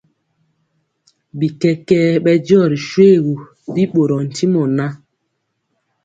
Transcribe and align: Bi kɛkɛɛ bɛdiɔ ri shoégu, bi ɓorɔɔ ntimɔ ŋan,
Bi 1.37 1.47
kɛkɛɛ 1.61 2.21
bɛdiɔ 2.23 2.61
ri 2.71 2.77
shoégu, 2.89 3.33
bi 3.73 3.81
ɓorɔɔ 3.93 4.21
ntimɔ 4.27 4.61
ŋan, 4.75 4.93